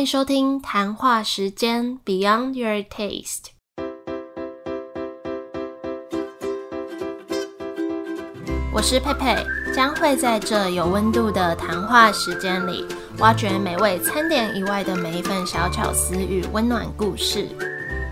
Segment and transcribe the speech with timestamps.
[0.00, 3.50] 欢迎收听谈话时间 Beyond Your Taste。
[8.72, 9.44] 我是佩佩，
[9.74, 12.86] 将会在这有温度的谈话时间里，
[13.18, 17.46] 挖掘美味餐点以外的每一份小巧思与温暖故事。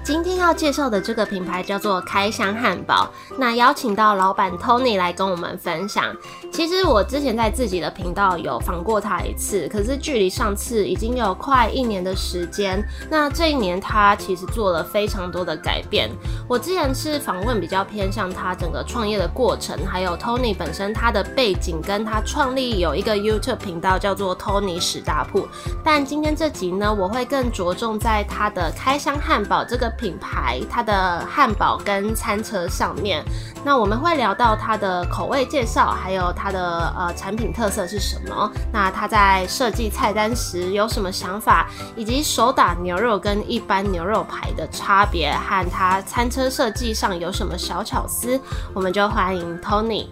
[0.09, 6.17] 今天要介绍的这个品牌叫做开箱汉堡，那邀请到老板 Tony 来跟我们分享。
[6.51, 12.83] 其实我之前在自己的频道有访过他一次，可是距离上次已经有快一年的时间。
[13.11, 16.09] 那这一年他其实做了非常多的改变。
[16.49, 25.47] 我之前是访问比较偏向他整个创业的过程，还有 Tony 本身他的背景，跟他创立有一个 YouTube 频道叫做 Tony 史大铺。
[25.85, 29.93] 但今天这集呢，我会更着重在他的开箱汉堡这个。
[29.99, 33.23] 品牌它的汉堡跟餐车上面，
[33.65, 38.51] 那我们会聊到它的口味介绍，还有它的呃产品特色是什么。
[38.73, 48.41] 那它在设计菜单时有什么想法，以及手打牛肉跟一般牛肉排的差别，和它餐车设计上有什么小巧思，
[48.73, 50.07] 我们就欢迎 Tony。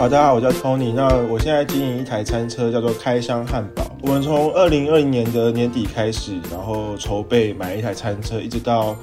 [0.00, 0.94] 好，大家好，我叫 Tony。
[0.94, 3.82] 那我现在经营一台餐车，叫做开箱汉堡。
[4.00, 8.96] 我们从二零二零年的年底开始，然后筹备买一台餐车，一直到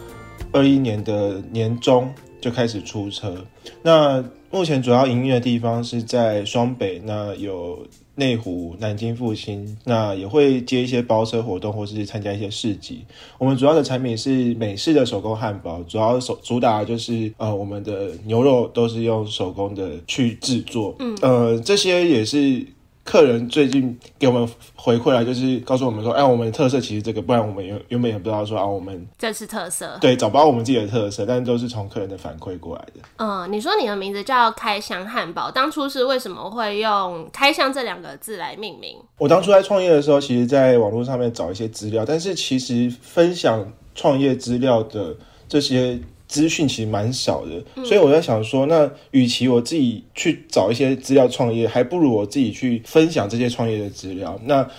[0.52, 3.36] 二一年的年中就开始出车。
[3.84, 7.78] 那目前主要营运的地方是在双北，那有。
[8.18, 13.06] 内湖、南京、复兴，那也会接一些包车活动，或是参加一些市集。
[13.38, 22.66] 我们主要的产品是美式的手工汉堡，主要手主打就是呃，我们的牛肉都是用手工的去制作，嗯，呃，这些也是。
[23.08, 33.00] 客人最近给我们回馈来，就是告诉我们说，哎，我们的特色其实这个，不然我们原原本也不知道说啊，我们这是特色，对，找不到我们自己的特色，但都是从客人的反馈过来的。
[33.16, 38.98] 嗯，你说你的名字叫开箱汉堡，当初是为什么会用开箱这两个字来命名？
[39.18, 45.16] 我当初在创业的时候，其实在网络上面找一些资料，但是其实分享创业资料的
[45.48, 45.98] 这些。
[46.28, 54.38] 资讯其实蛮少的，所以我在想说，那与其我自己去找一些资料创业，还不如我自己去分享这些创业的资料。
[54.44, 54.70] 那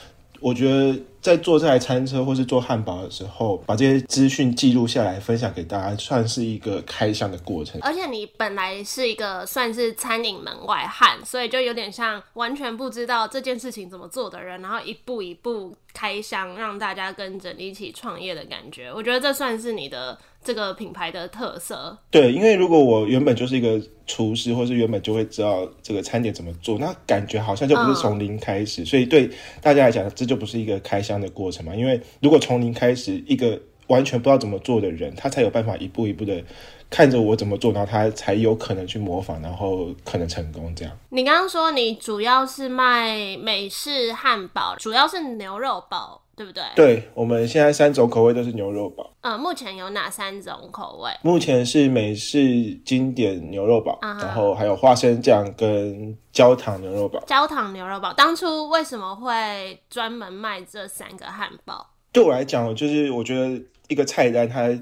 [0.40, 7.80] 我觉得在做这台餐车或是做汉堡的时候，把这些资讯记录下来，分享给大家，算是一个开箱的过程。
[7.80, 18.92] 而且你本来是一个算是餐饮门外汉，所以就有点像完全不知道这件事情怎么做的人，然后一步一步开箱，让大家跟着你一起创业的感觉。
[18.94, 20.16] 我觉得这算是你的。
[20.42, 29.28] 这个品牌的特色，对，因为如果我原本就是一个厨师，或是原本就会知道这个餐点怎么做，那感觉好像就不是从零开始，所以对
[29.60, 31.74] 大家来讲，这就不是一个开箱的过程嘛。
[31.74, 36.42] 因为如果从零开始，一个完全不知道怎么做的人，他才有办法一步一步的
[36.88, 40.96] 看着我怎么做，然后他才有可能去模仿，然后可能成功这样。
[41.10, 46.22] 你刚刚说你主要是卖美式汉堡，主要是牛肉堡。
[46.38, 46.62] 对不对？
[46.76, 49.10] 对，我们现在三种口味都是牛肉堡。
[49.22, 51.10] 呃，目前有哪三种口味？
[51.20, 52.40] 目前是美式
[52.84, 57.18] 经典牛肉堡，然后还有花生酱跟焦糖牛肉堡。
[57.26, 61.84] 焦糖牛肉堡，当初为什么会专门卖这三个汉堡？
[62.12, 64.80] 对我来讲，就是我觉得一个菜单它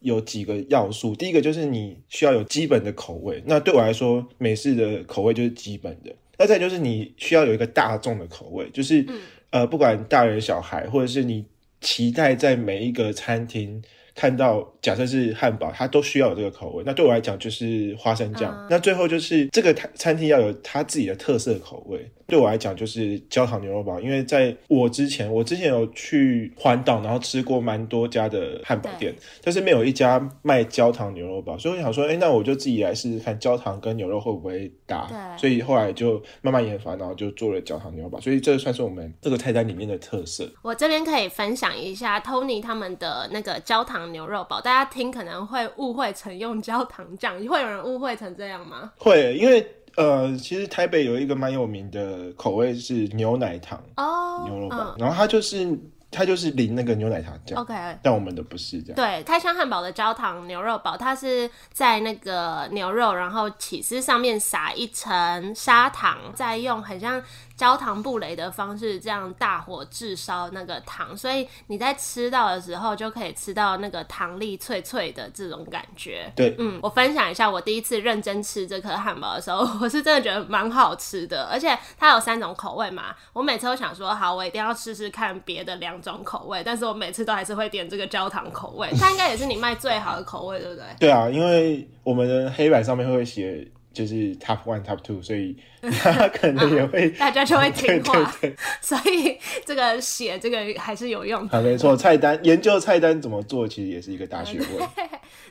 [0.00, 3.42] 有几个要素，第一个就是你需要有基本的口味。
[3.46, 6.14] 那对我来说，美式的口味就是基本的。
[6.38, 9.04] 那再就是你需要有一个大众的口味，就是。
[9.52, 11.44] 呃，不管大人小孩，或者是你
[11.82, 13.82] 期待在每一个餐厅
[14.14, 16.82] 看到，假设是汉堡，它都需要有这个口味。
[16.86, 18.66] 那对我来讲就是花生酱。
[18.70, 22.10] 那最后就是这个餐餐厅要有它自己的特色口味。
[22.32, 35.36] 对我来讲就是焦糖牛肉堡，因为在我之前，我之前有去环岛，然后吃过蛮多家的汉堡店，但是没有一家卖焦糖牛肉堡，所以我想说，哎，那我就自己来试试看焦糖跟牛肉会不会搭。
[35.36, 38.18] 所以后来就慢慢研发，然后就做了焦糖牛肉堡。
[38.18, 40.50] 所以这算是我们这个菜单里面的特色。
[40.62, 48.90] 我这边可以分享一下 Tony 他们的那个焦糖牛肉堡，大家听可能会误会成用焦糖酱，会有人误会成这样吗？
[48.96, 49.66] 会，因为。
[49.96, 55.78] 呃，其实台北有一个蛮有名的口味是牛奶糖哦，牛肉堡，然后它就是
[56.10, 58.96] 它就是淋那个牛奶糖酱，OK，但我们的不是这样。
[58.96, 67.22] 对，开箱汉堡的焦糖牛肉堡，它是在那个牛肉，然后起司上面撒一层砂糖，再用很像。
[67.62, 76.28] 焦糖布雷的方式，这样大火炙烧那个糖，所以你在吃到的时候就可以吃到那个糖粒脆脆的这种感觉。
[76.34, 83.14] 对，嗯，我分享一下，我第一次认真吃这颗汉堡的时候， 我是真的觉得蛮好吃的，而且它有三种口味嘛。
[83.32, 88.88] 我每次都想说，好，我一定要试试看别的两种口味，但是我每次都还是会点这个焦糖口味。
[88.98, 90.84] 它应该也是你卖最好的口味，对不对？
[90.98, 93.70] 对啊，因为我们的黑板上面会写。
[93.92, 95.56] 就是 top one top two，所以
[96.00, 101.58] 他可能也会大家就会 听话，对对对 所以这个写这个还是有用的。
[101.58, 104.88] 啊，没错，菜单研究菜单怎么做，其实也是一个大学问。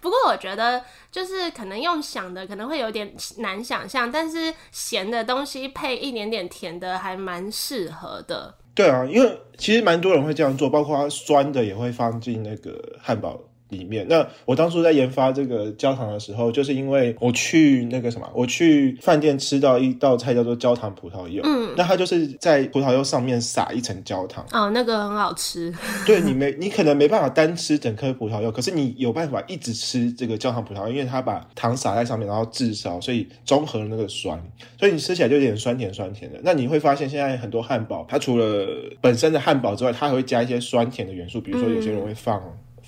[0.02, 8.56] 不过我觉得，就是可能用想的可能会有点难想象，但是咸的东西配一点点甜的，还蛮适合的。
[8.74, 13.40] 对啊，因为其实蛮多人会这样做，包括酸的也会放进那个汉堡
[13.72, 14.06] 里面。
[14.08, 25.74] 那我当初在研发这个焦糖的时候，就是因为我去那个什么，我去饭店吃到一道菜叫做焦糖葡萄柚，嗯，那它就是在葡萄柚上面撒一层焦糖，哦，那个很好吃。
[26.06, 34.38] 对你没，你可能没办法单吃整颗葡萄柚，可是你有办法一直吃这个焦糖葡萄柚，因为它把糖撒在上面，然后炙烧，所以中和了那个酸，
[34.78, 36.40] 所以你吃起来就有点酸甜酸甜的。
[36.44, 38.68] 那你会发现现在很多汉堡，它除了
[39.00, 42.42] 本身的汉堡之外，它还会加一些酸甜的元素，比如说有些人会放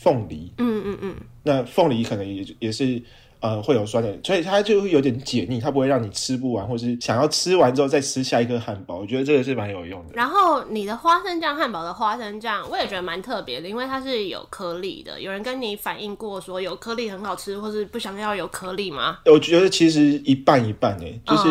[0.04, 3.02] 凤梨，嗯嗯嗯，那凤梨可能也也是。
[3.44, 9.00] 呃，会有酸的，所以它就会有点解腻，它不会让你吃不完，或是想要吃完之后再吃下一颗汉堡。
[9.00, 10.14] 我觉得这个是蛮有用的。
[10.14, 15.20] 然后你的花生酱汉堡的花生酱，我也觉得蛮特别的，因为它是有颗粒的。
[15.20, 19.20] 有人跟你反映过说有颗粒很好吃，或是不想要有颗粒吗？
[19.26, 21.50] 我觉得其实一半一半诶，就是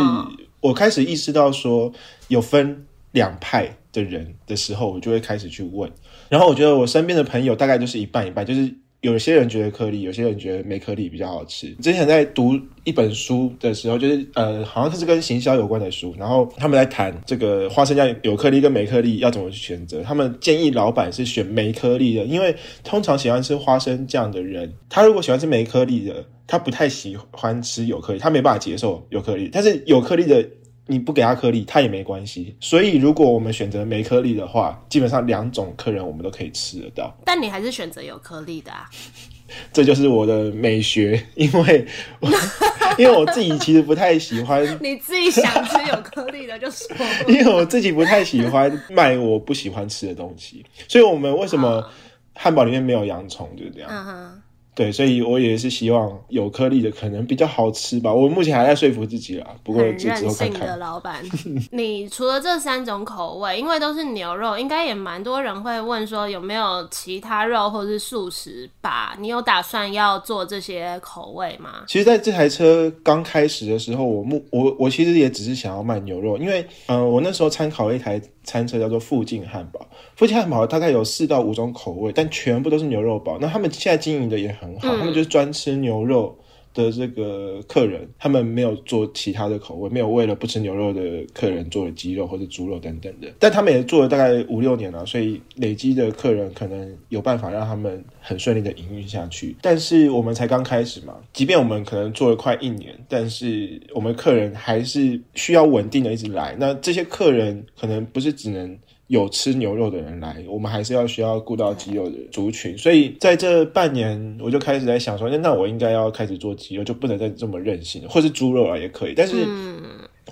[0.62, 1.92] 我开始意识到说
[2.28, 5.92] 有分两派的人的时候，我就会开始去问。
[6.32, 11.68] 然后我觉得我身边的朋友大概就是一半一半，就是有些人觉得颗粒，有些人觉得没颗粒比较好吃。
[11.74, 20.02] 之前在读一本书的时候，就是呃，好像它是跟行销有关的书，然后他们在谈这个花生酱有颗粒跟没颗粒要怎么去选择。
[20.02, 29.50] 他们建议老板是选没颗粒的，因为通常喜欢吃花生酱的人，他如果喜欢吃没颗粒的，他不太喜欢吃有颗粒，他没办法接受有颗粒。
[29.52, 30.48] 但是有颗粒的。
[30.86, 32.56] 你不给他颗粒，他也没关系。
[32.60, 37.16] 所以，如果我们选择没颗粒的话，基本上两种客人我们都可以吃得到。
[37.24, 38.88] 但你还是选择有颗粒的啊？
[39.70, 41.86] 这就是我的美学，因为
[42.96, 44.64] 因为我自己其实不太喜欢。
[44.80, 46.88] 你自己想吃有颗粒的就说。
[47.28, 51.86] 因为我自己不太喜欢卖我不喜欢吃的东西，所以我们为什么
[52.34, 54.42] 汉堡里面没有洋葱，就是这样。
[54.74, 58.12] 对，所以我也是希望有颗粒的可能比较好吃吧。
[58.12, 60.66] 我目前还在说服自己啦，不过之后看看。
[60.66, 61.22] 的老板，
[61.72, 69.14] 你除了这三种口味，因为都是牛肉，应该也蛮多人会问说有没有其他肉或者是素食吧？
[69.20, 71.84] 你有打算要做这些口味吗？
[71.86, 79.86] 其实，在这台车刚开始的时候，我目我我其实也只是想要卖牛肉，因为嗯，我那时候参考了一台餐车叫做附近汉堡，
[80.16, 83.38] 附近汉堡大概有四到五种口味，但全部都是牛肉堡。
[83.40, 84.72] 那他们现在经营的也很。
[84.80, 86.36] 很好，他们就是专吃牛肉
[86.74, 91.00] 的这个客人，他们没有做其他的口味，没有为了不吃牛肉的
[91.32, 93.28] 客人做了鸡肉或者猪肉等等的。
[93.38, 99.56] 但他们也做了大概五六年了，所以累积的客人可能有办法让他们很顺利的营运下去。
[99.60, 106.56] 但是我们才刚开始嘛，即便我们可能做了快一年，但是我们客人还是需要稳定的一直来。
[106.58, 108.78] 那这些客人可能不是只能。
[109.12, 119.46] 有吃牛肉的人来，我们还是要需要顾到鸡肉的族群，所以在这半年，我就开始在想说，那那我应该要开始做鸡肉，就不能再这么任性，或是猪肉啊也可以，但是。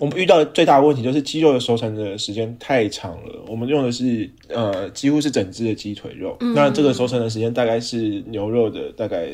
[0.01, 3.35] 我们遇到的最大的问题就是鸡肉的熟成的时间太长了。
[3.47, 9.29] 我们用的是呃几乎是整只的鸡腿肉，那这个熟成的时间大概是牛肉的大概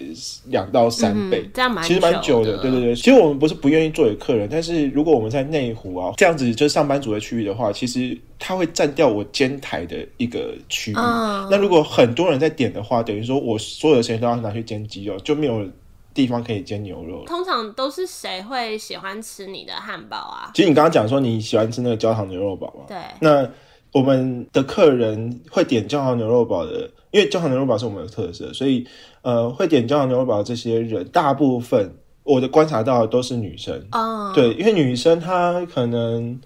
[0.46, 2.58] 两到三倍，这样蛮其实蛮久的。
[2.58, 10.94] 对对对，其实我们不是不愿意做给客人，但是如果我们在内湖啊这样子就是上班族的区域的话，其实它会占掉我煎台的一个区域。
[10.94, 15.64] 那如果很多人在点的话，等于说我所有的时间都要拿去煎鸡肉，就没有。
[16.16, 17.24] 地方可以煎牛肉。
[17.26, 20.50] 通常都是谁会喜欢吃你的汉堡啊？
[20.54, 22.84] 其实你刚刚讲说你喜欢吃那个焦糖牛肉堡嘛？
[22.88, 22.96] 对。
[23.20, 23.48] 那
[23.92, 28.84] 我们的客人会点焦糖牛肉堡的，因为焦糖牛肉堡是我们的特色，所以
[29.22, 31.94] 呃，会点焦糖牛肉堡的这些人，大部分
[32.24, 33.86] 我的观察到都是女生。
[33.92, 34.32] 哦。
[34.34, 36.40] 对，因为女生她可能。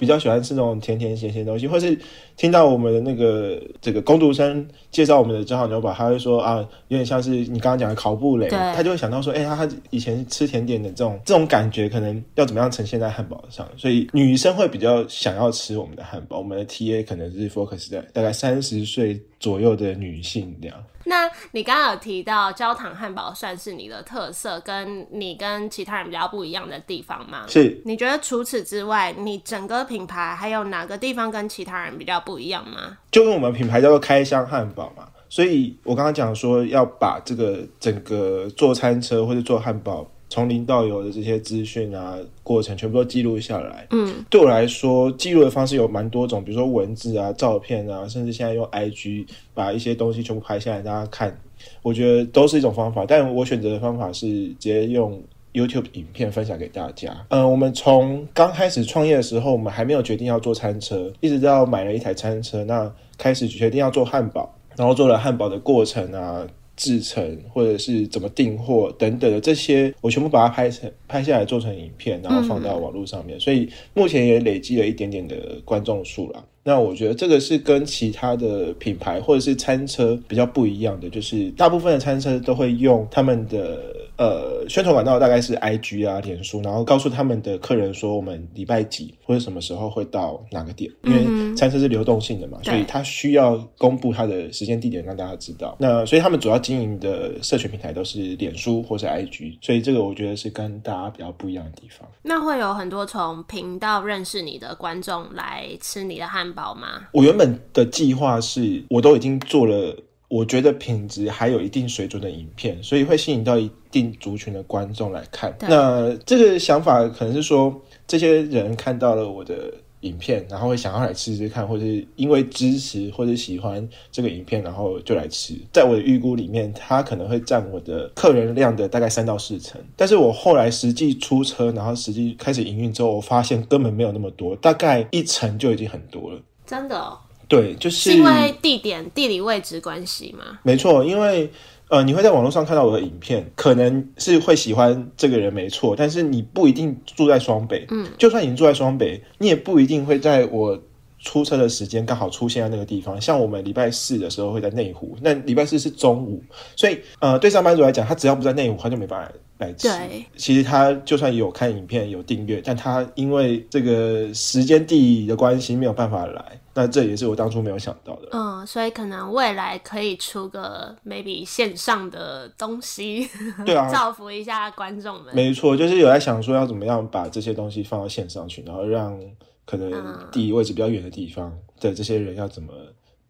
[0.00, 1.94] 比较喜欢吃那种甜甜咸咸东西，或是
[2.40, 6.56] 听到我们的那个这个工读生介绍我们的焦糖牛堡，他会说啊，
[6.88, 13.68] 有点像是你刚刚讲的烤布雷，他就会想到说，哎，他他以前吃甜点的这种这种感觉，可能要怎么样呈现在汉堡上？
[13.76, 20.82] 所以女生会比较想要吃我们的汉堡，我们的 T A 可能是 focus 在大概三十岁左右的女性这样。
[21.02, 27.44] 那你刚刚有提到焦糖汉堡算是你的特色，跟你跟其他人比较不一样的地方吗？
[27.48, 27.80] 是。
[27.84, 32.98] 你觉得除此之外，你整个品牌还有哪个地方跟其他人比较不一样吗？
[33.10, 40.06] 就跟我们品牌叫做开箱汉堡嘛，所以我刚刚讲说要把这个整个做餐车或者做汉堡。
[40.32, 43.84] 从零到有的这些资讯啊，过程全部都记录下来。
[43.90, 51.36] 嗯，对我来说，记录的方式有蛮多种，比如说文字啊、照片啊，甚至现在用 IG 把一些东西全部拍下来，大家看，
[51.82, 53.04] 我觉得都是一种方法。
[53.04, 55.20] 但我选择的方法是直接用
[55.52, 57.26] YouTube 影片分享给大家。
[57.28, 66.46] 嗯，我们从刚开始创业的时候，我们还没有决定要做餐车，一直到买了一台餐车，那开始决定要做汉堡，然后做了汉堡的过程啊。
[66.76, 76.42] 制成或者是怎么订货等等的这些，我全部把它拍成拍下来做成影片，然后放到网络上面，所以目前也累积了一点点的观众数了。
[76.62, 95.74] 那我觉得这个是跟其他的品牌或者是餐车比较不一样的，就是大部分的餐车都会用他们的呃宣传管道，大概是 IG 啊、脸书，然后告诉他们的客人说我们礼拜几或者什么时候会到哪个点，因为餐车是流动性的嘛，所以他需要公布他的时间地点让大家知道。
[95.80, 102.06] 那所以他们主要经营的社群平台都是脸书或是 IG，所以这个我觉得是跟大家比较不一样的地方。
[102.20, 106.49] 那会有很多从频道认识你的观众来吃你的汉。
[106.52, 107.08] 堡吗？
[107.12, 109.96] 我原本的计划是，我都已经做了，
[110.28, 115.56] 我觉得品质还有一定水准的影片，所以会吸引到一定族群的观众来看。
[115.62, 117.74] 那这个想法可能是说，
[118.06, 119.72] 这些人看到了我的。
[120.00, 125.54] 影片，然后会想要来吃吃看，或者是因为支持或者喜欢这个影片，然后就来吃。
[125.72, 129.80] 在我的预估里面，它可能会占我的客人量的大概三到四成。
[129.96, 136.40] 但是我后来实际出车，然后实际开始营运之后，我发现根本没有那么多，大概一成就已经很多了。
[136.66, 137.18] 真的？
[137.46, 140.60] 对，就是因为地点、地理位置关系吗？
[140.62, 141.50] 没错，因为。
[141.90, 147.84] 呃，你会在网络上看到我的影片，可能是会喜欢这个人没错，但是你不一定住在双北。
[147.90, 150.80] 嗯，就算你住在双北，你也不一定会在我
[151.18, 153.20] 出车的时间刚好出现在那个地方。
[153.20, 156.40] 像我们礼拜四的时候会在内湖，那礼拜四是中午，
[156.76, 159.88] 所以呃，对上班族来讲，他只要不在内湖，他就没办法来吃。
[159.88, 166.59] 对，其实他就算有看影片有订阅，但他因为这个时间地理的关系没有办法来。
[166.74, 168.28] 那这也是我当初没有想到的。
[168.32, 173.28] 嗯，所以可能未来可以出个 maybe 线上的东西，
[173.66, 175.34] 对啊，造福一下观众们。
[175.34, 179.20] 没错，就是有在想说要怎么样把这些东西放到线上去，然后让
[179.64, 179.90] 可能
[180.30, 182.72] 地理位置比较远的地方的这些人要怎么。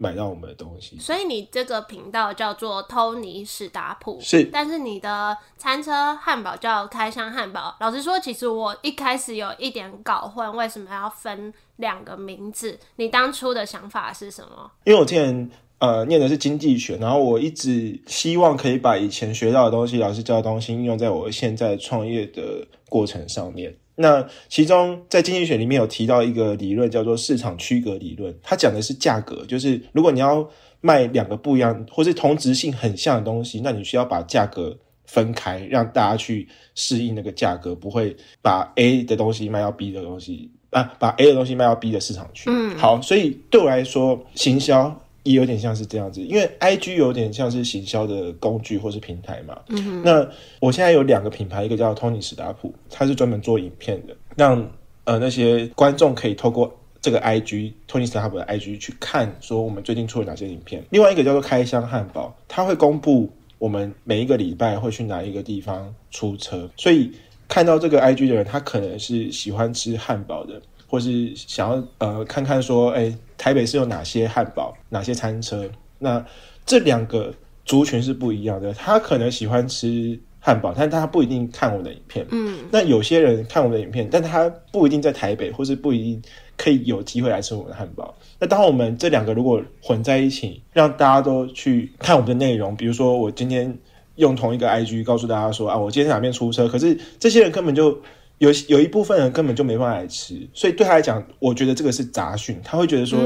[0.02, 7.76] 买到我们的东西，所以你这个频道叫做托尼史达普，是，但是你的餐车汉堡叫开箱汉堡。
[7.80, 12.78] 老实说，其实我一开始有一点搞混，为什么要分两个名字？
[12.96, 14.70] 你当初的想法是什么？
[14.84, 23.76] 因为我之前呃念的是经济学，然后我一直希望可以把以前学到的东西、老师教的东西应用在我现在创业的过程上面。
[24.00, 28.34] 那其中在经济学里面有提到一个理论，叫做市场区隔理论。
[28.42, 30.48] 它讲的是价格，就是如果你要
[30.80, 42.48] 卖两个不一样或是同质性很像的东西，那你需要把价格分开，让大家去适应那个价格，不会把 A 的东西卖到 B 的东西啊，把 A 的东西卖到 B 的市场去。
[42.48, 44.98] 嗯，好，所以对我来说，行销。
[45.22, 49.60] 也有点像是这样子，因为 I G 有点像是行销的工具或是平台嘛。
[49.68, 50.26] 嗯那
[50.60, 54.66] 我现在有两个品牌，一个叫 Tony 史达普，他是专门做影片的，让
[55.04, 60.82] 呃那些观众可以透过这个 I G Tony 史达普的 I G 去看说我们最近出了哪些影片。
[60.90, 67.12] 另外一个叫做开箱汉堡，它会公布我们每一个礼拜会去哪一个地方出车，所以
[67.46, 70.62] 看到这个 I G 的人，他可能是喜欢吃汉堡的。
[70.90, 75.70] 或是想要呃看看说，哎，台北是有哪些汉堡，哪些餐车？
[76.00, 76.24] 那
[76.66, 77.32] 这两个
[77.64, 78.74] 族群是不一样的。
[78.74, 82.26] 他可能喜欢吃汉堡，但他不一定看我们的影片。
[82.32, 86.22] 嗯，那有些人看我们的影片，但他不一定在台北，或是不一定
[86.56, 88.12] 可以有机会来吃我们的汉堡。
[88.40, 93.72] 那当我们这两个如果混在一起，让大家都去看我们的内容，比如说我今天
[94.16, 97.96] 用同一个 IG 告诉大家说啊，我今天哪边出车，可是这些人根本就。
[98.40, 102.58] 有有一部分人根本就没办法来吃，所以对他来讲，我觉得这个是杂讯。
[102.64, 103.20] 他会觉得说，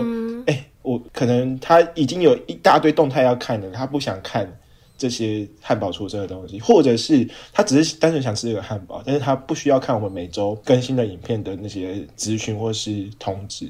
[0.46, 4.58] 哎，我可能他已经有一大堆动态要看了，他不想看
[4.98, 13.68] 这些汉堡出车的东西，或者是他只是单纯想吃这个汉堡，但是他不需要看我们每周更新的影片的那些资讯或是通知。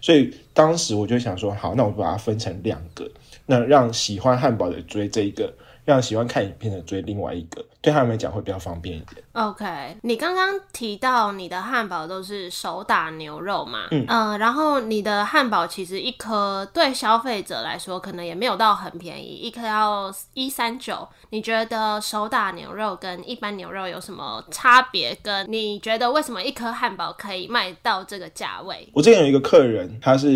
[0.00, 3.06] 所以当时我就想说，好，那我把它分成两个，
[3.44, 5.52] 那让喜欢汉堡的追这一个。
[5.86, 9.24] 让喜欢看影片的追另外一个，对他们来讲会比较方便一点。
[9.32, 13.86] OK，你刚刚提到你的汉堡都是手打牛肉嘛？
[13.92, 21.06] 嗯，呃，然后你的汉堡其实一颗对消费者来说可能也没有到很便宜，一颗要一三九。
[21.30, 25.16] 你觉得手打牛肉跟一般牛肉有什么差别？
[25.22, 28.88] 跟你觉得为什么一颗汉堡可以卖到这个价位？
[28.92, 30.28] 我之前有一个客人，她是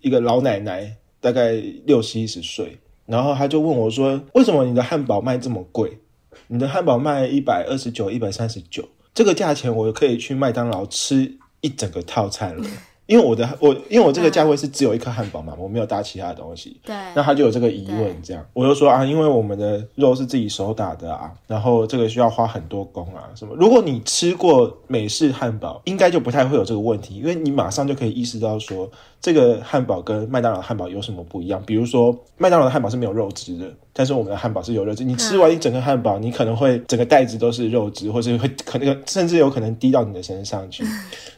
[0.00, 1.52] 一个老奶奶，大概
[1.86, 2.76] 六七十岁。
[3.08, 5.98] 然后他就问我说：“为什么你的汉堡卖这么贵？
[6.46, 12.68] 你的汉堡卖一百二十九、一百三十九，这个价钱我可以去麦当劳吃一整个套餐了。”
[13.08, 23.56] 因为我的我因为我这个价位是只有一颗汉堡嘛，我没有搭其他的东西，对，那他就有这个疑问，这样我就说啊，因为我们的肉是自己手打的啊，然后这个需要花很多工啊，什么？
[23.56, 28.86] 如果你吃过美式汉堡，应该就不太会有这个问题，因为你马上就可以意识到说，
[29.22, 31.62] 这个汉堡跟麦当劳汉堡有什么不一样。
[31.64, 35.02] 比如说，麦当劳的汉堡是没有肉汁的，但是我们的汉堡是有肉汁。
[35.02, 40.84] 你吃完一整个汉堡，你可能会整个袋子都是肉汁，或是会可能甚至有可能滴到你的身上去。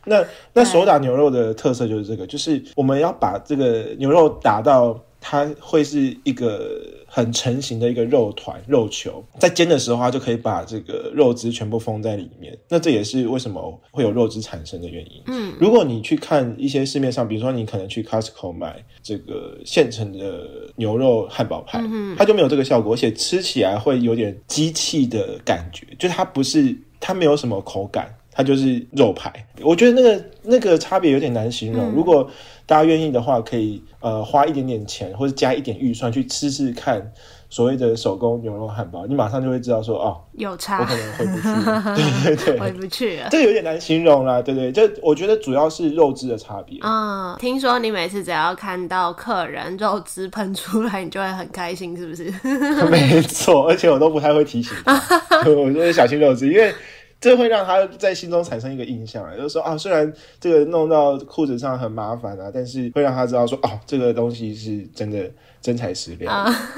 [0.05, 12.57] 那那手打牛肉的特色就是这个，就是我们要把这个牛肉打到它会是一个很成型的一个肉团、肉球，在煎的时候，它就可以把这个肉汁全部封在里面。
[12.69, 15.23] 那这也是为什么会有肉汁产生的原因。
[15.27, 21.83] 嗯，如果你去看一些市面上，比如说你可能去 Costco 买这个现成的牛肉汉堡排，
[22.17, 28.15] 它就没有这个效果，而且吃起来会有点机器的感觉，就是它不是它没有什么口感。
[28.33, 31.91] 它就是肉排，我觉得那个那个差别有点难形容。
[31.91, 32.31] 如果
[32.71, 37.13] 大家愿意的话，可以呃花一点点钱或者加一点预算去吃吃看
[37.49, 41.43] 所谓的手工牛肉汉堡，你马上就会知道说哦，有差，我可能回不去，
[42.31, 43.27] 对对对，回不去了。
[43.29, 46.79] 这有点难形容啦，对对，就我觉得主要是肉质的差别。
[46.83, 52.33] 嗯，听说你每次只要看到客人肉汁喷出来，你就会很开心，是不是？
[52.89, 54.95] 没错，而且我都不太会提醒他，
[55.51, 56.73] 我说小心肉汁，因为。
[57.21, 60.11] 这会让他在心中产生一个印象，就是说啊，虽然
[60.41, 66.31] 这个弄到裤子上很麻烦啊，但是会让他知道说，哦，这个东西是真的真材实料。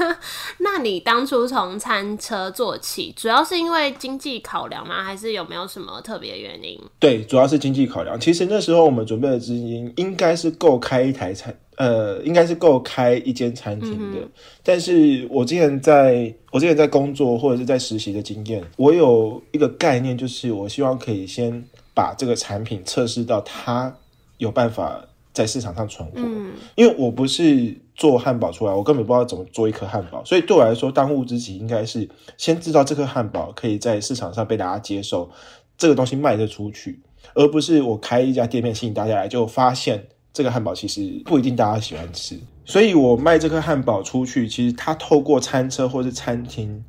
[0.59, 5.03] 那你当初从餐车做起，主要是因为经济考量吗？
[5.03, 6.81] 还是有没有什么特别原因？
[6.99, 8.19] 对，主要是经济考量。
[8.19, 11.55] 其实那时候我们准备的资金应该是够开一台餐。
[11.77, 14.19] 呃，应该是够开一间餐厅的，
[14.63, 23.93] 但是我之前在我之前在工作或者是在实习的经验，我有一个概念，就是我希望可以先把这个产品测试到它
[24.37, 26.13] 有办法在市场上存活。
[26.17, 35.31] 嗯，因为我不是做汉堡出来，我根本不知道怎么做一颗汉堡，所以对我来说，当务之急应该是先知道这颗汉堡可以在市场上被大家接受，
[35.79, 37.01] 这个东西卖得出去，
[37.35, 40.09] 而不是我开一家店面吸引大家来，就发现。
[40.35, 46.83] 这个汉堡其实不一定大家喜欢吃，所以我卖这颗汉堡出去，其实它透过餐车或是餐厅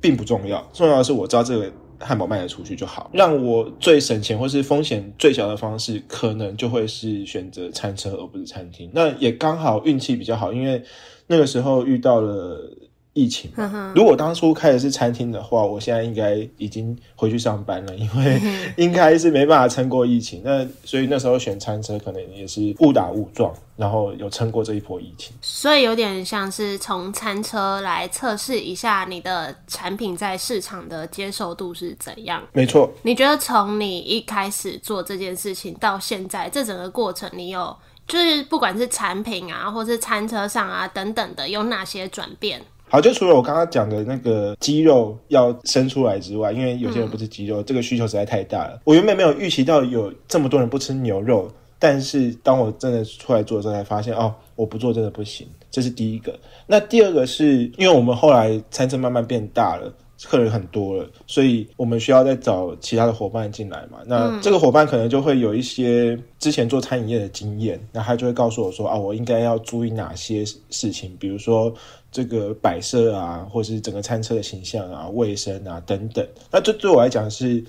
[0.00, 3.10] 并不重要，重要的是我知道这个汉堡卖得出去就好。
[3.12, 8.90] 让我最省钱或是风险最小的方式，可能就会是选择餐车而不是餐厅。
[8.92, 10.82] 那也刚好运气比较好，因为
[11.26, 12.70] 那个时候遇到了。
[13.16, 13.50] 疫情，
[13.94, 18.40] 如果当初开的是餐厅的话，我现在应该已经回去上班了，因为
[18.76, 20.42] 应该是没办法撑过疫情。
[20.44, 25.34] 那所以那时候选餐车可能也是误打误撞，然后有撑过这一波疫情。
[25.40, 32.42] 所以有点像是从餐车来测试一下你的产品在市场的接受度是怎样。
[32.52, 37.74] 没错，你觉得从你一开始做这件事情到现在，这整个过程你有
[38.06, 42.60] 就是不管是产品啊，或是餐车上啊等等的，有哪些转变？
[42.88, 48.80] 好，就除了我刚刚讲的那个肌肉要生出来之外，因为有些人不吃鸡肉，这个需求实在太大了。
[48.84, 55.46] 我原本没有预期到有这么多人不吃牛肉，但是当我真的出来做的时候，才发现哦，我不做真的不行。
[55.70, 56.38] 这是第一个。
[56.66, 59.92] 那第二个是因为我们后来餐车慢慢变大了。
[60.24, 63.98] 客人很多了，所以我们需要再找其他的伙伴进来嘛。
[64.06, 71.70] 那这个伙伴可能就会有一些之前做餐饮业的经验，那他就会告诉我说啊，我应该要注意哪些事情，比如说
[72.16, 76.26] 这个摆设啊，或是整个餐车的形象啊、卫生啊等等。
[76.50, 77.62] 那这对我来讲是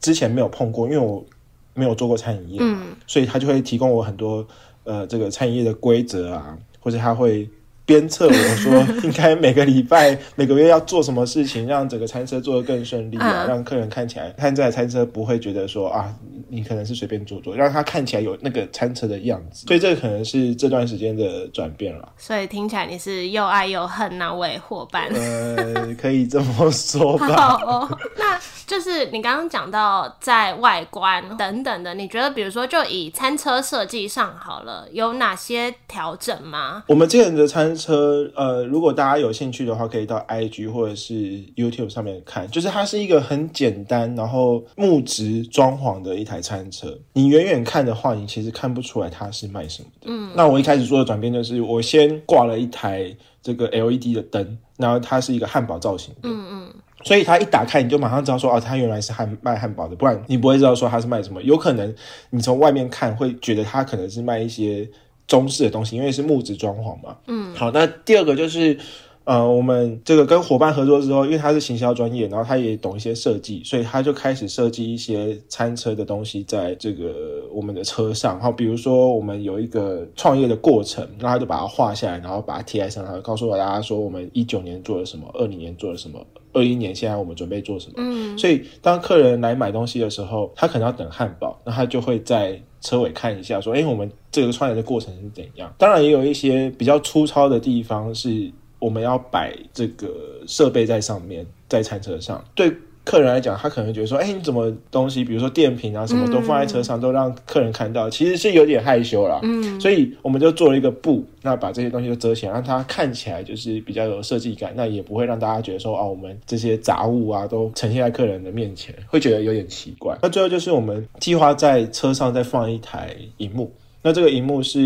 [0.00, 1.26] 之前没有碰过，因为我
[1.74, 4.46] 没有做过餐饮业，嗯，所以他就会提供我很多
[4.84, 7.50] 呃这个餐饮业的规则啊，或者他会。
[7.90, 8.72] 鞭策我说，
[9.02, 16.14] 应该每个礼拜、每个月要做什么事情，让整个餐车做得更顺利啊，让客人看起来看这台餐车不会觉得说啊，
[16.48, 19.66] 你可能是随便做做，让他看起来有那个餐车的样子。
[19.66, 22.08] 所以这可能是这段时间的转变了。
[22.16, 25.08] 所以听起来你是又爱又恨那位伙伴。
[25.12, 27.58] 呃， 可以这么说吧。
[27.66, 36.84] 哦那就是你刚刚讲到在外观等等的，你觉得比如说就以餐车设计上好了，有哪些调整吗？
[36.86, 37.79] 我们这边的餐。
[37.80, 41.14] 车呃，如果大家有兴趣的话，可以到 IG 或者是
[41.56, 42.46] YouTube 上面看。
[42.50, 46.96] 就是它是一个很简单，然后木质装潢的一台餐车。
[47.14, 50.06] 你远远看的话，你其实看不出来它是卖什么的。
[50.10, 56.20] 嗯，那我一开始做的转变就是，我先挂了一台这个 LED 的灯，然后它是一个汉堡造型的。
[56.24, 61.42] 嗯嗯，所以它一打开，你就马上知道说，哦，它原来是汉卖汉堡的，不然你不会知道说它是卖什么。
[61.42, 61.94] 有可能
[62.30, 64.88] 你从外面看会觉得它可能是卖一些。
[65.30, 67.16] 中式的东西，因为是木质装潢嘛。
[67.28, 68.76] 嗯，好，那第二个就是，
[69.24, 78.34] 呃，我们这个跟伙伴合作之后，因为他是行销专业，然后他也懂一些设计，所以他就开始设计一些餐车的东西在这个我们的车上。
[78.34, 86.18] 然后比如说我们有一个创业的过程，然后他就把它画下来，然后把它贴在上，然后告诉大家说我们一九年做了什么，二零年做了什么，
[86.52, 87.94] 二一年现在我们准备做什么。
[87.98, 98.50] 嗯，所以当客人来买东西的时候，他可能要等汉堡，那他就会在车尾看一下，说：“哎，我们这个创业的过程是怎样？”当然，也有一些比较粗糙的地方是。
[98.80, 100.08] 我们要摆这个
[100.48, 102.44] 设备在上面，在餐车上。
[102.54, 109.40] 对客人来讲，他可能觉得说：“哎，你怎么东西，比如说电瓶啊，什么都放在车上，都让客人看到，其实是有点害羞啦。
[109.42, 123.72] 嗯，所以我们就做了一个布，那把这些东西都遮起来，让它看起来就是比较有设计感，那也不会让大家觉得说：“哦，我们这些杂物啊，都呈现在客人的面前，会觉得有点奇怪。”那最后就是我们计划在车上再放一台荧幕。
[124.02, 124.78] 那这个荧幕是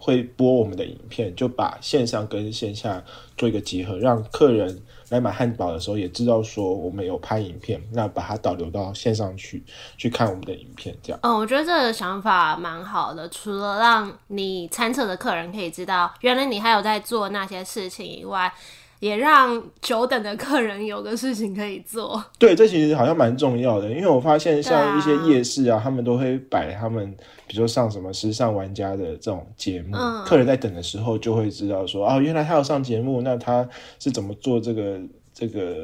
[0.00, 3.02] 会播我们的影片，就把线上跟线下
[3.36, 9.62] 做一个结合，让客人来买汉堡的时候也知道说我们有拍影片，那把它导流到线上去
[9.96, 11.20] 去看我们的影片，这样。
[11.22, 18.52] 嗯，我觉得这个想法蛮好的，除了让你参测的客人可以知道原来你还有在做那些事情以外。
[19.00, 22.22] 也让久等的客人有个事情可以做。
[22.38, 27.10] 对，这其实好像蛮重要的，因为我发现像一些夜市啊，他们都会摆他们，
[27.46, 33.66] 比如说上什么时尚玩家的这种节目，客人在等的时候就会知道说，哦，原来他要上节目，那他
[33.98, 35.00] 是怎么做这个
[35.32, 35.76] 这个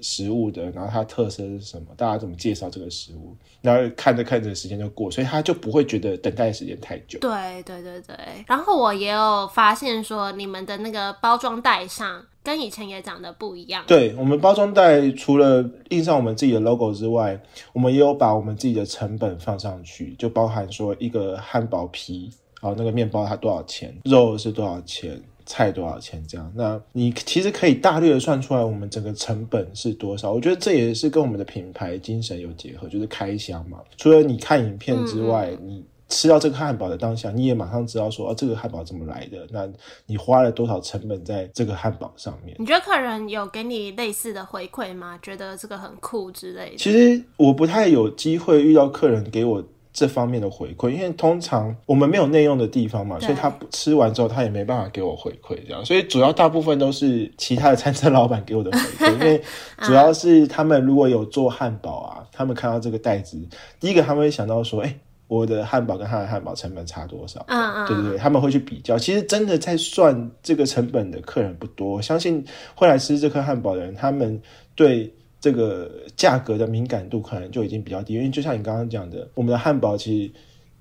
[0.00, 7.18] 食物的，然后它特色是什么，大家怎么介绍这个食物，然后看着看着时间就过，所以他就不会觉得等待时间太久。
[7.18, 12.24] 对对对对，然后我也有发现说，你们的那个包装袋上。
[12.44, 13.82] 跟以前也长得不一样。
[13.88, 17.40] 对我们包装袋除了印上我们自己的 logo 之外，
[17.72, 22.30] 我们也有把我们自己的成本放上去，就包含说一个汉堡皮，
[22.60, 26.52] 好那个面包它多少钱，肉是多少钱，菜多少钱这样。
[26.54, 30.30] 那你其实可以大略的算出来我们整个成本是多少。
[30.30, 33.78] 我觉得这也是跟我们的品牌精神有结合，就是开箱嘛。
[33.96, 35.82] 除了你看影片之外，你。
[36.14, 39.44] 吃到这个汉堡的当下，你也马上知道说，哦，这个汉堡怎么来的？
[39.50, 39.68] 那
[40.06, 42.54] 你花了多少成本在这个汉堡上面？
[42.60, 45.18] 你觉得客人有给你类似的回馈吗？
[45.20, 46.76] 觉得这个很酷之类的？
[46.76, 49.60] 其实我不太有机会遇到客人给我
[49.92, 55.84] 这方面的回馈，因为通常我们没有内用的地方嘛，所以他吃完之后他也没办法给我回馈，这样。
[55.84, 59.42] 所以主要大部分都是其他的餐车老板给我的回馈， 因为
[59.80, 63.36] 主要是他们如果有做汉堡啊，他们看到这个袋子，
[63.80, 64.96] 第一个他们会想到说，哎。
[65.26, 67.44] 我的汉堡跟他的汉堡成本差多少？
[67.48, 68.98] 嗯嗯，对对对，他们会去比较。
[68.98, 74.40] 其实真的在算这个成本的客人不多，相信会来吃这颗汉堡的人，他们
[74.74, 78.14] 对这个价格的敏感度可能就已经比较低。
[78.14, 80.32] 因为就像你刚刚讲的，我们的汉堡其实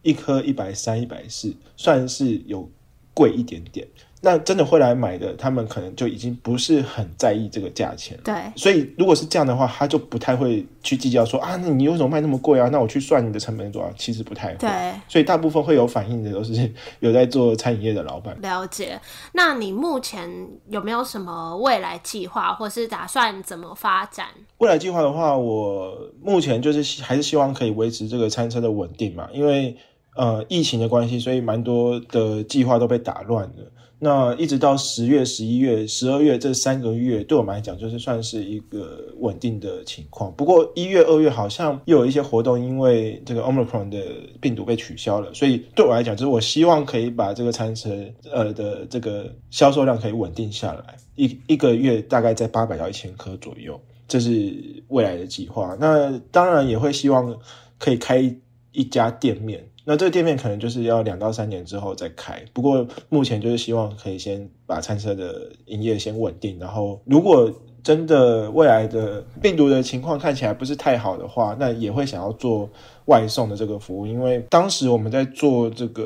[0.01, 2.69] 一颗一百三、一百四，算是有
[3.13, 3.87] 贵一点点。
[4.25, 8.17] 那真的会来买的，他们可能就已经不是很在意这个价钱。
[8.23, 12.69] 对，所以如果是这样的话，他就不太会去计较说啊，那你为什么卖那么贵啊？
[12.71, 13.91] 那我去算你的成本多少？
[13.97, 14.55] 其实不太会。
[14.59, 14.69] 对，
[15.09, 18.33] 所以大部分会有反应的都是有在做餐饮业的老板。
[18.41, 18.97] 了解。
[19.33, 20.29] 那你目前
[20.69, 24.27] 有没有什么未来计划，或是打算怎么发展？
[24.59, 29.75] 未来计划的话，我目前就是还是希望可以维持这个餐车的稳定嘛，因为
[30.15, 33.69] 呃疫情的关系，所以蛮多的计划都被打乱了。
[34.03, 40.29] 那一直到十月、十一月、十二月这三个月，对我们来讲就是算是一个稳定的情况。
[40.35, 44.03] 不过一月、二月好像又有一些活动，因为这个 Omicron 的
[44.41, 47.89] 病毒被取消了，所以对我来讲，就是我希望可以把这个餐车
[48.29, 54.53] 呃的这个销售量可以稳定下来，一一个月大概在八百到一千颗左右，这是
[54.89, 55.77] 未来的计划。
[55.79, 57.33] 那当然也会希望
[57.79, 58.35] 可以开
[58.73, 59.65] 一家店面。
[59.85, 67.51] 那这个店面可能就是要两到三年之后再开，不过目前就是希望可以先把餐车的营业先稳定，然后如果
[67.83, 72.69] 真的未来的病毒的情况看起来不是太好的话，那也会想要做
[73.05, 76.05] 外送的这个服务，因为当时我们在做这个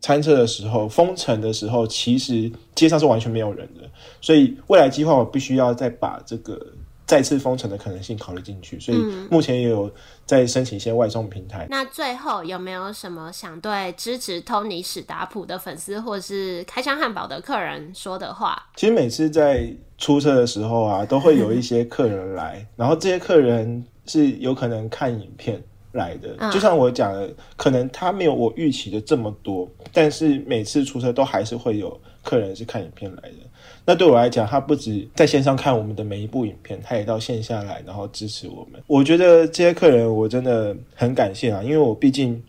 [0.00, 3.88] 餐车的时候，封城的时候，其实街上是完全没有人的，
[4.20, 6.60] 所以未来计划我必须要再把这个。
[7.06, 8.98] 再次封城的可能性考虑进去，所以
[9.30, 9.88] 目前也有
[10.24, 11.66] 在申请一些外送平台。
[11.70, 18.60] 那最后有没有什么想对支持 Tony 史达普的粉丝，或是开箱汉堡的客人说的话？
[18.74, 26.36] 其实每次在出车的时候啊，都会有一些客人来， 然后这些客人是有可能看影片来的。
[26.50, 33.36] 就像我讲的，可能他没有我预期的这么多，但是每次出车都还是会有客人是看影片来的。
[33.86, 38.82] 那对我来讲，他不止在线上看我们的每一部影片，他也到线下来，然后支持我们。
[38.88, 42.42] 我觉得这些客人我真的很感谢啊，因为我毕竟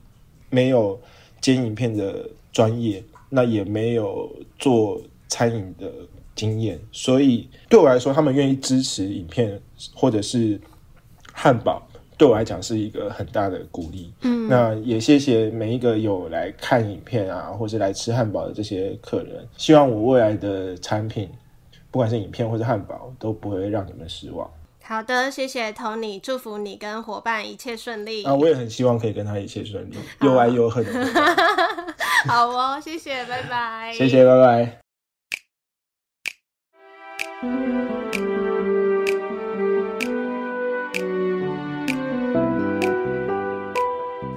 [0.49, 0.99] 没有
[1.39, 5.91] 剪影片的专业，那也没有做餐饮的
[6.33, 9.61] 经验，所以对我来说，他们愿意支持影片
[9.93, 10.59] 或者是
[11.31, 14.11] 汉堡，对我来讲是一个很大的鼓励。
[14.21, 19.47] 嗯，那也谢谢每一个有来看影片啊，或者来吃汉堡的这些客人。
[19.57, 21.29] 希望我未来的产品，
[21.91, 24.49] 不管是影片或者汉堡，都不会让你们失望。
[24.81, 28.23] 好的，谢谢 Tony，祝福你跟伙伴一切顺利。
[28.23, 30.85] 啊，我也很希望可以跟他一切顺利，又爱又恨。
[32.27, 33.93] 好哦，谢谢，拜拜。
[33.93, 34.79] 谢谢，拜
[38.21, 38.26] 拜。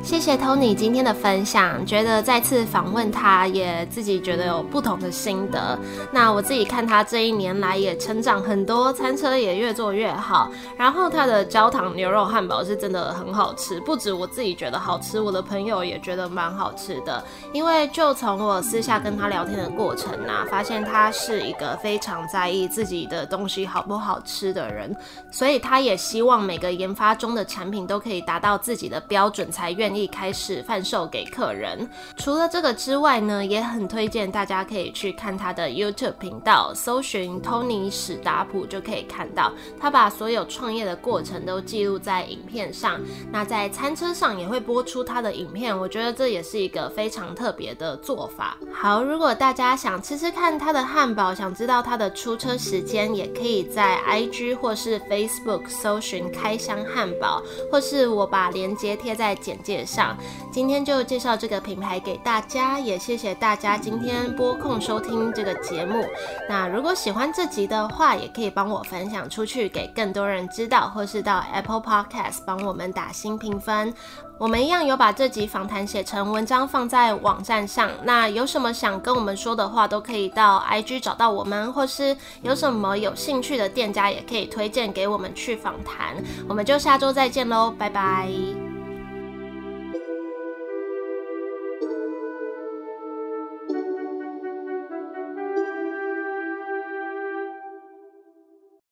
[0.02, 5.78] 谢谢 Tony 今天的分享，觉得再次访问他，也自己觉得有不同的心得。
[6.10, 10.50] 那我自己看他这一年来也成长很多，餐车也越做越好。
[10.76, 17.22] 然后他的焦糖牛肉汉堡是真的很好吃，不止我自己觉得好吃，我的朋友也觉得蛮好吃的。
[17.52, 24.94] 因为就从我私下跟他聊天的过程啊，发现他是一个非常在意自己的东西好不好吃的人，
[25.30, 30.10] 所以他也希望每个研发中的产品都可以达到自己的标准，才愿意。
[30.10, 31.88] 开始贩售给客人。
[32.16, 39.52] 除了这个之外呢，也很推荐大家可以去看他的 YouTube 频道，搜寻 Tony 史达普就可以看到。
[39.80, 43.00] 他把所有创业的过程都记录在影片上。
[43.32, 48.58] 那在餐车上也会播出他的影片，我觉得这也是一个非常特别的做法。
[48.72, 59.79] 好，如果大家想吃吃看他的汉堡，想知道他的出车时间，也可以在 IG 或是 Facebook 搜寻开箱汉堡，或是我把链接贴在简介。
[59.84, 60.16] 上
[60.52, 66.04] 今天就介绍这个品牌给大家，也谢谢大家今天播控收听这个节目。
[66.48, 73.94] 那如果喜欢这集的话，也可以帮我分享出去，给更多人知道，或是到 Apple Podcast 帮我们打新评分。
[74.38, 77.90] 我们一样有把这集访谈写成文章放在网站上。
[78.04, 86.16] 那有什么想跟我们说的话，都可以到 IG 找到我们，或是有什么有兴趣的店家，也可以推荐给我们去访谈。
[86.48, 88.69] 我们就下周再见喽，拜拜。